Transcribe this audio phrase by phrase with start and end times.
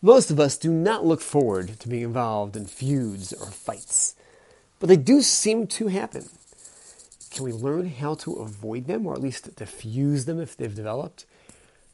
[0.00, 4.14] Most of us do not look forward to being involved in feuds or fights,
[4.78, 6.28] but they do seem to happen.
[7.32, 11.26] Can we learn how to avoid them, or at least diffuse them if they've developed?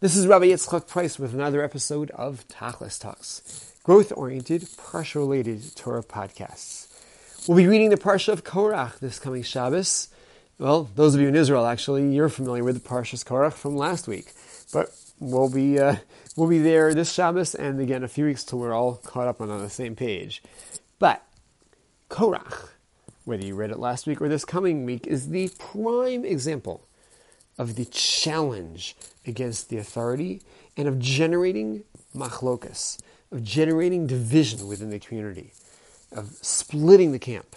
[0.01, 6.89] This is Rabbi Yitzchak Price with another episode of Tachlis Talks, growth-oriented, parsha-related Torah podcasts.
[7.49, 10.09] We'll be reading the parsha of Korach this coming Shabbos.
[10.59, 14.07] Well, those of you in Israel, actually, you're familiar with the parshas Korach from last
[14.07, 14.35] week,
[14.75, 15.97] but we'll be uh,
[16.37, 19.41] we'll be there this Shabbos and again a few weeks till we're all caught up
[19.41, 20.43] on, on the same page.
[20.99, 21.23] But
[22.11, 22.71] Korach,
[23.25, 26.87] whether you read it last week or this coming week, is the prime example
[27.59, 28.97] of the challenge
[29.27, 30.43] against the authority
[30.77, 32.99] and of generating machlokas,
[33.31, 35.53] of generating division within the community,
[36.13, 37.57] of splitting the camp.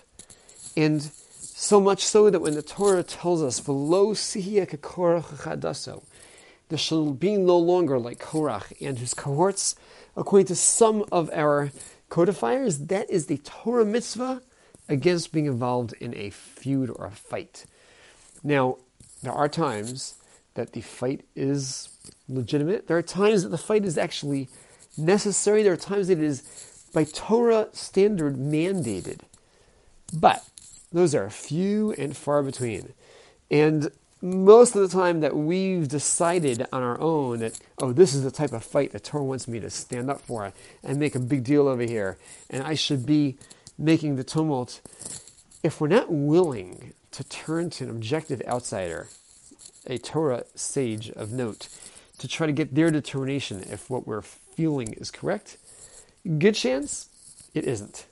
[0.76, 1.02] And
[1.40, 6.04] so much so that when the Torah tells us, "V'lo sihia kekorach chadaso,"
[6.70, 9.76] there shall be no longer like Korach and his cohorts.
[10.16, 11.72] According to some of our
[12.10, 14.42] codifiers, that is the Torah mitzvah
[14.90, 17.66] against being involved in a feud or a fight.
[18.44, 18.78] Now,
[19.22, 20.16] there are times
[20.56, 21.90] that the fight is
[22.28, 22.88] legitimate.
[22.88, 24.50] There are times that the fight is actually
[24.98, 25.64] necessary.
[25.64, 29.20] There are times that it is by Torah standard mandated.
[30.14, 30.44] But
[30.92, 32.94] those are few and far between.
[33.52, 38.24] And most of the time that we've decided on our own that, oh, this is
[38.24, 40.52] the type of fight that Torah wants me to stand up for
[40.84, 42.18] and make a big deal over here,
[42.50, 43.38] and I should be
[43.78, 44.82] making the tumult,
[45.62, 49.08] if we're not willing to turn to an objective outsider,
[49.86, 51.70] a Torah sage of note,
[52.18, 55.58] to try to get their determination if what we're feeling is correct,
[56.40, 57.10] good chance
[57.54, 58.06] it isn't.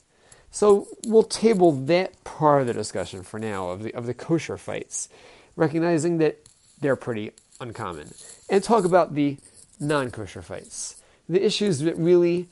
[0.52, 4.56] So we'll table that part of the discussion for now of the, of the kosher
[4.56, 5.08] fights
[5.56, 6.38] recognizing that
[6.80, 8.12] they're pretty uncommon,
[8.48, 9.38] and talk about the
[9.80, 11.02] non kosher fights.
[11.28, 12.48] The issues that really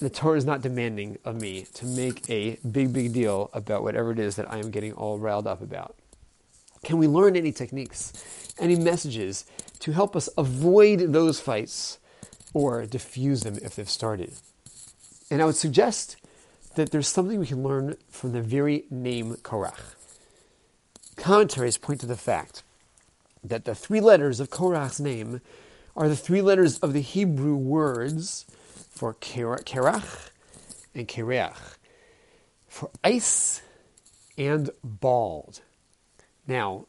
[0.00, 4.10] the Torah is not demanding of me to make a big, big deal about whatever
[4.10, 5.96] it is that I am getting all riled up about.
[6.84, 9.44] Can we learn any techniques, any messages
[9.80, 11.98] to help us avoid those fights
[12.52, 14.32] or diffuse them if they've started?
[15.30, 16.16] And I would suggest
[16.76, 19.94] that there's something we can learn from the very name Korach.
[21.18, 22.62] Commentaries point to the fact
[23.42, 25.40] that the three letters of Korach's name
[25.96, 28.46] are the three letters of the Hebrew words
[28.88, 30.30] for Kerach
[30.94, 31.56] and Kereach,
[32.68, 33.62] for ice
[34.36, 35.60] and bald.
[36.46, 36.86] Now,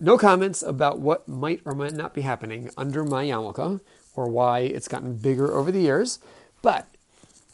[0.00, 3.80] no comments about what might or might not be happening under my yarmulke
[4.14, 6.18] or why it's gotten bigger over the years,
[6.62, 6.86] but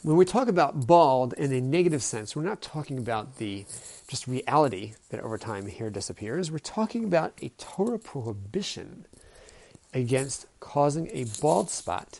[0.03, 3.65] when we talk about bald in a negative sense, we're not talking about the
[4.09, 6.51] just reality that over time hair disappears.
[6.51, 9.05] We're talking about a Torah prohibition
[9.93, 12.19] against causing a bald spot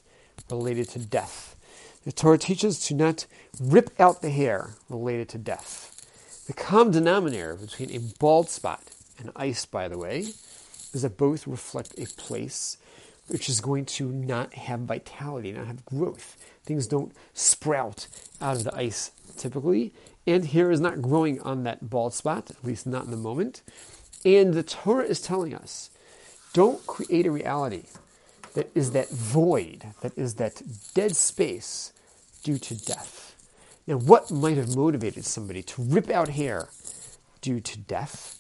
[0.50, 1.58] related to death.
[2.06, 3.26] The Torah teaches to not
[3.60, 5.90] rip out the hair related to death.
[6.48, 8.82] The common denominator between a bald spot
[9.20, 10.20] and ice, by the way,
[10.94, 12.78] is that both reflect a place
[13.34, 16.38] which is going to not have vitality, not have growth.
[16.64, 18.06] Things don't sprout
[18.40, 19.92] out of the ice typically,
[20.28, 23.64] and hair is not growing on that bald spot, at least not in the moment.
[24.24, 25.90] And the Torah is telling us
[26.54, 27.86] don't create a reality
[28.54, 30.62] that is that void, that is that
[30.94, 31.92] dead space
[32.44, 33.36] due to death.
[33.88, 36.68] Now, what might have motivated somebody to rip out hair
[37.42, 38.38] due to death?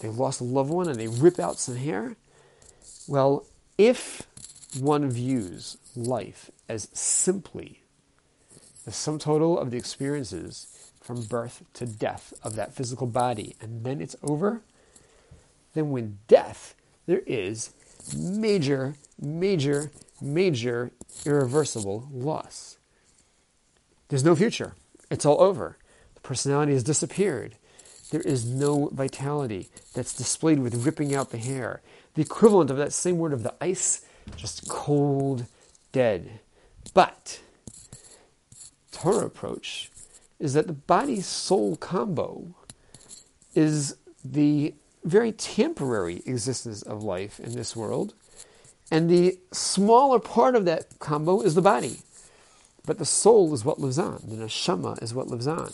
[0.00, 2.16] They lost a loved one and they rip out some hair?
[3.06, 3.44] Well,
[3.76, 4.26] if
[4.76, 7.82] one views life as simply
[8.84, 13.84] the sum total of the experiences from birth to death of that physical body, and
[13.84, 14.62] then it's over,
[15.74, 16.74] then when death,
[17.06, 17.72] there is
[18.16, 20.90] major, major, major
[21.24, 22.78] irreversible loss.
[24.08, 24.74] There's no future.
[25.10, 25.76] It's all over.
[26.14, 27.56] The personality has disappeared.
[28.10, 31.80] There is no vitality that's displayed with ripping out the hair.
[32.14, 34.04] The equivalent of that same word of the ice,
[34.36, 35.46] just cold,
[35.92, 36.40] dead.
[36.94, 37.40] But
[38.92, 39.90] Torah approach
[40.38, 42.54] is that the body soul combo
[43.54, 44.74] is the
[45.04, 48.14] very temporary existence of life in this world,
[48.90, 51.98] and the smaller part of that combo is the body.
[52.86, 55.72] But the soul is what lives on, the neshama is what lives on.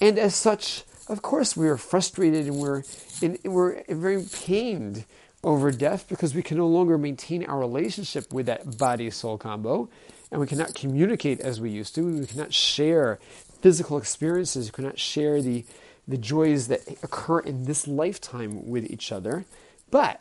[0.00, 2.82] And as such, of course, we are frustrated and we're,
[3.20, 5.04] in, we're very pained
[5.44, 9.88] over death because we can no longer maintain our relationship with that body soul combo
[10.30, 12.02] and we cannot communicate as we used to.
[12.02, 13.18] We cannot share
[13.60, 14.66] physical experiences.
[14.66, 15.64] We cannot share the,
[16.06, 19.44] the joys that occur in this lifetime with each other.
[19.90, 20.20] But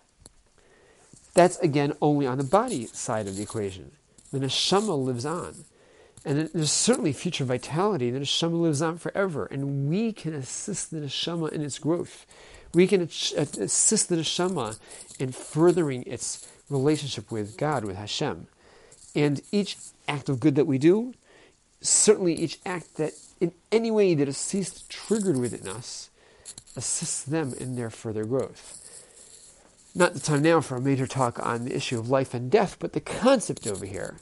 [1.34, 3.92] that's again only on the body side of the equation.
[4.32, 5.66] The neshama lives on.
[6.26, 8.10] And there's certainly future vitality.
[8.12, 12.26] The neshama lives on forever, and we can assist the neshama in its growth.
[12.78, 14.78] We can uh, assist the neshama
[15.18, 18.46] in furthering its relationship with God, with Hashem.
[19.16, 19.78] And each
[20.08, 21.16] act of good that we do,
[21.82, 26.12] certainly each act that in any way that is ceased triggered within us,
[26.76, 28.78] assists them in their further growth.
[29.96, 32.78] Not the time now for a major talk on the issue of life and death,
[32.78, 34.18] but the concept over here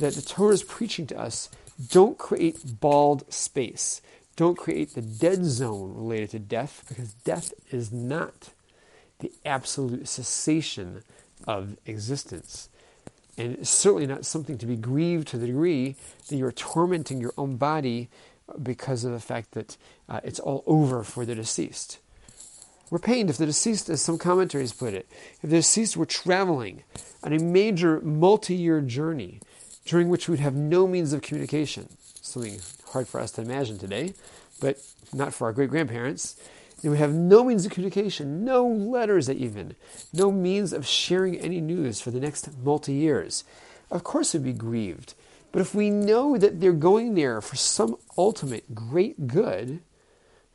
[0.00, 1.50] that the Torah is preaching to us
[1.92, 4.00] don't create bald space.
[4.36, 8.50] Don't create the dead zone related to death, because death is not
[9.20, 11.02] the absolute cessation
[11.46, 12.68] of existence.
[13.38, 15.96] And it's certainly not something to be grieved to the degree
[16.28, 18.08] that you're tormenting your own body
[18.62, 19.76] because of the fact that
[20.08, 21.98] uh, it's all over for the deceased.
[22.90, 25.08] We're pained if the deceased, as some commentaries put it,
[25.42, 26.84] if the deceased were traveling
[27.22, 29.40] on a major multi year journey
[29.84, 31.88] during which we'd have no means of communication.
[32.20, 32.60] Something
[32.96, 34.14] hard for us to imagine today,
[34.58, 34.78] but
[35.12, 36.34] not for our great grandparents.
[36.82, 39.76] And we have no means of communication, no letters even,
[40.14, 43.44] no means of sharing any news for the next multi years.
[43.90, 45.12] Of course, we'd be grieved.
[45.52, 49.80] But if we know that they're going there for some ultimate great good,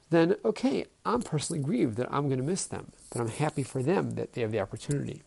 [0.10, 3.84] then okay, I'm personally grieved that I'm going to miss them, but I'm happy for
[3.84, 5.22] them that they have the opportunity.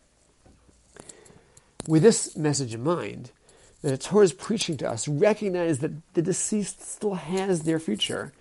[1.87, 3.31] With this message in mind,
[3.81, 8.33] that the Torah is preaching to us, recognize that the deceased still has their future,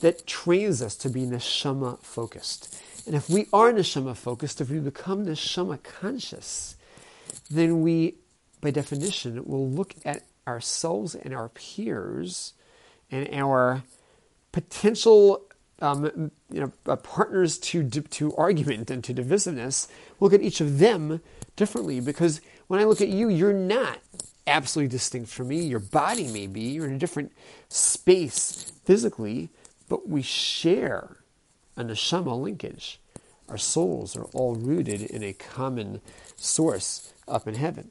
[0.00, 2.80] that trains us to be neshama focused.
[3.06, 6.76] And if we are neshama focused, if we become neshama conscious,
[7.50, 8.16] then we,
[8.60, 12.54] by definition, will look at ourselves and our peers
[13.10, 13.84] and our
[14.50, 15.42] potential
[15.80, 19.88] um, you know, uh, partners to, to argument and to divisiveness,
[20.20, 21.20] look at each of them
[21.56, 22.00] differently.
[22.00, 23.98] Because when I look at you, you're not
[24.46, 25.62] absolutely distinct from me.
[25.62, 27.32] Your body may be, you're in a different
[27.68, 29.50] space physically,
[29.88, 31.18] but we share
[31.76, 33.00] a neshama linkage.
[33.48, 36.00] Our souls are all rooted in a common
[36.36, 37.90] source up in heaven.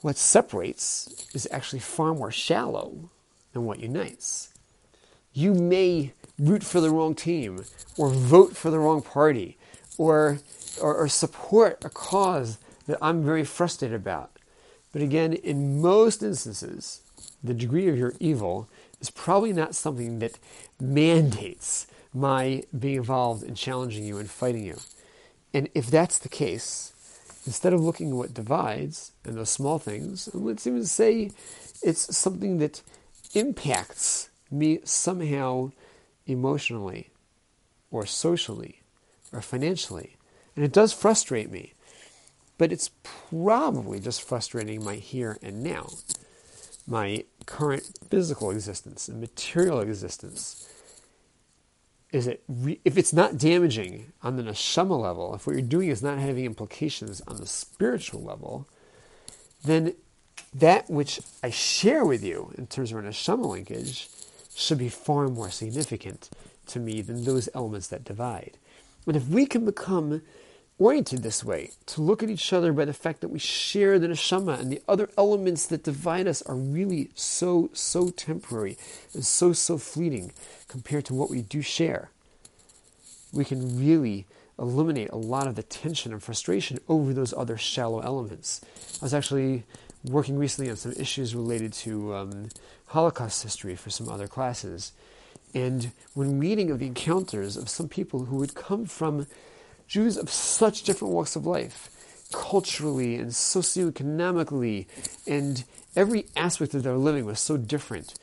[0.00, 3.10] What separates is actually far more shallow
[3.52, 4.52] than what unites.
[5.32, 7.64] You may root for the wrong team,
[7.96, 9.58] or vote for the wrong party,
[9.96, 10.38] or,
[10.80, 14.37] or, or support a cause that I'm very frustrated about.
[14.92, 17.02] But again, in most instances,
[17.42, 18.68] the degree of your evil
[19.00, 20.38] is probably not something that
[20.80, 24.78] mandates my being involved in challenging you and fighting you.
[25.52, 26.92] And if that's the case,
[27.46, 31.30] instead of looking at what divides and those small things, let's even say
[31.82, 32.82] it's something that
[33.34, 35.70] impacts me somehow
[36.26, 37.10] emotionally
[37.90, 38.82] or socially
[39.32, 40.16] or financially.
[40.56, 41.74] And it does frustrate me,
[42.58, 42.90] but it's
[43.30, 45.88] probably just frustrating my here and now,
[46.86, 50.68] my current physical existence and material existence.
[52.10, 55.88] Is it re- if it's not damaging on the neshama level, if what you're doing
[55.88, 58.66] is not having implications on the spiritual level,
[59.64, 59.94] then
[60.54, 64.08] that which I share with you in terms of our neshama linkage
[64.54, 66.30] should be far more significant
[66.66, 68.56] to me than those elements that divide.
[69.06, 70.22] And if we can become
[70.78, 74.06] oriented this way, to look at each other by the fact that we share the
[74.06, 78.78] neshama and the other elements that divide us are really so, so temporary
[79.12, 80.32] and so, so fleeting
[80.68, 82.10] compared to what we do share,
[83.32, 84.24] we can really
[84.58, 88.60] eliminate a lot of the tension and frustration over those other shallow elements.
[89.00, 89.64] I was actually
[90.04, 92.48] working recently on some issues related to um,
[92.86, 94.92] Holocaust history for some other classes.
[95.54, 99.26] And when reading of the encounters of some people who would come from
[99.88, 101.88] Jews of such different walks of life,
[102.30, 104.86] culturally and socioeconomically,
[105.26, 105.64] and
[105.96, 108.14] every aspect of their living was so different.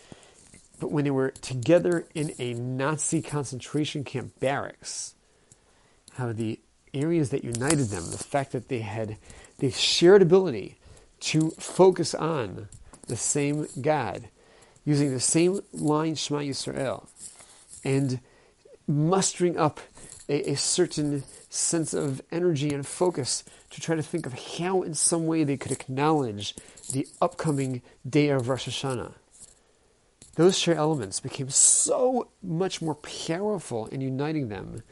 [0.79, 5.15] But when they were together in a Nazi concentration camp barracks,
[6.13, 6.59] how the
[6.93, 9.17] areas that united them, the fact that they had
[9.57, 10.77] the shared ability
[11.21, 12.67] to focus on
[13.07, 14.29] the same God,
[14.85, 17.07] using the same line Shema Yisrael,
[17.83, 18.19] and
[18.87, 19.79] mustering up
[20.27, 24.93] a, a, certain sense of energy and focus to try to think of how, in
[24.93, 26.55] some way, they could acknowledge
[26.91, 29.13] the upcoming day of Rosh Hashanah.
[30.35, 34.83] Those shared elements became so much more powerful in uniting them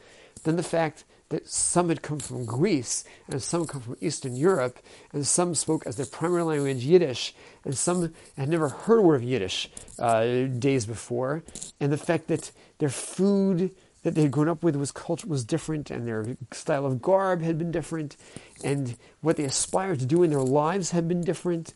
[0.44, 4.78] than the fact that some had come from Greece and some come from Eastern Europe,
[5.12, 9.16] and some spoke as their primary language Yiddish, and some had never heard a word
[9.16, 11.42] of Yiddish uh, days before,
[11.80, 13.70] and the fact that their food
[14.04, 17.42] that they had grown up with was culture was different, and their style of garb
[17.42, 18.16] had been different,
[18.62, 21.74] and what they aspired to do in their lives had been different,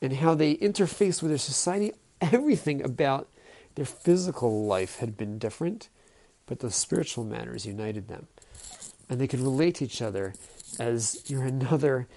[0.00, 3.28] and how they interfaced with their society, everything about
[3.74, 5.88] their physical life had been different,
[6.46, 8.28] but the spiritual matters united them.
[9.10, 10.32] And they could relate to each other
[10.78, 12.08] as you're another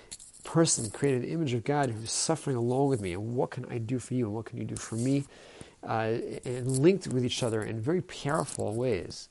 [0.44, 3.80] person created an image of God who's suffering along with me, and what can I
[3.80, 5.26] do for you, and what can you do for me,
[5.84, 9.30] uh, and linked with each other in very powerful ways.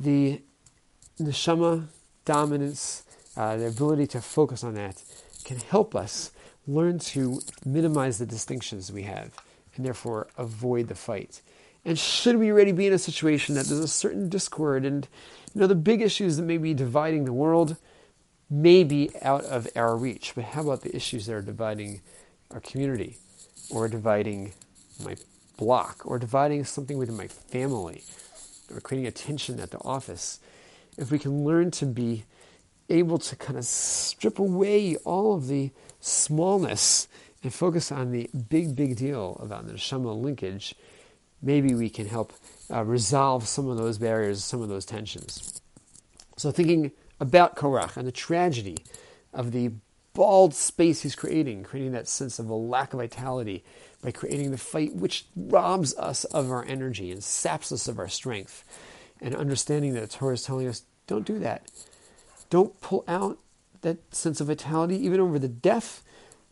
[0.00, 0.40] The
[1.20, 1.86] neshama
[2.24, 3.04] dominance,
[3.36, 5.02] uh, the ability to focus on that,
[5.44, 6.32] can help us
[6.66, 9.36] learn to minimize the distinctions we have
[9.76, 11.42] and therefore avoid the fight.
[11.84, 15.06] And should we already be in a situation that there's a certain discord and
[15.54, 17.76] you know the big issues that may be dividing the world
[18.48, 22.00] may be out of our reach, but how about the issues that are dividing
[22.50, 23.18] our community
[23.70, 24.52] or dividing
[25.04, 25.16] my
[25.56, 28.02] block or dividing something within my family
[28.70, 30.40] or creating a tension at the office?
[30.96, 32.24] If we can learn to be
[32.88, 37.08] able to kind of strip away all of the smallness
[37.42, 40.74] and focus on the big, big deal about the neshama linkage,
[41.40, 42.32] maybe we can help
[42.70, 45.60] uh, resolve some of those barriers, some of those tensions.
[46.36, 48.78] So, thinking about Korach and the tragedy
[49.32, 49.72] of the
[50.12, 53.64] bald space he's creating, creating that sense of a lack of vitality
[54.02, 58.08] by creating the fight which robs us of our energy and saps us of our
[58.08, 58.64] strength,
[59.20, 61.70] and understanding that the Torah is telling us don't do that.
[62.48, 63.38] Don't pull out
[63.82, 66.02] that sense of vitality even over the death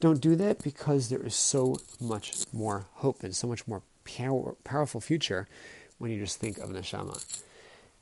[0.01, 4.55] don't do that because there is so much more hope and so much more power,
[4.63, 5.49] powerful future
[5.99, 7.43] when you just think of neshama.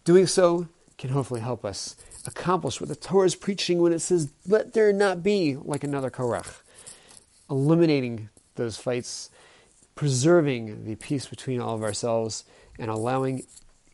[0.04, 4.30] Doing so can hopefully help us accomplish what the Torah is preaching when it says,
[4.46, 6.62] let there not be like another Korach.
[7.50, 9.30] Eliminating those fights,
[9.94, 12.44] preserving the peace between all of ourselves,
[12.78, 13.44] and allowing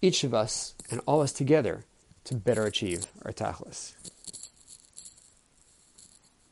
[0.01, 1.85] each of us and all of us together
[2.25, 3.95] to better achieve our tachlis.